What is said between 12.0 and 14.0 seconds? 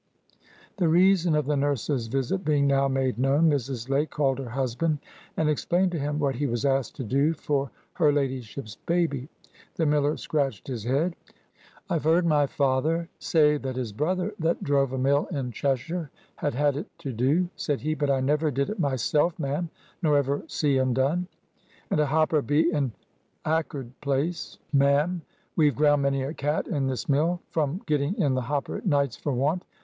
heard my father say that his